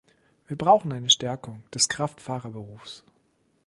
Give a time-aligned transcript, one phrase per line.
[0.47, 3.03] Wir brauchen eine Stärkung des Kraftfahrerberufs.